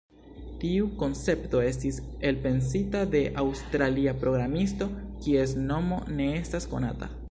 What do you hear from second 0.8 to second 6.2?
koncepto estis elpensita de aŭstralia programisto, kies nomo